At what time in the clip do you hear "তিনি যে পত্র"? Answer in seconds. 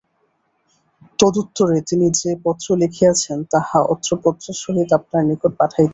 1.89-2.67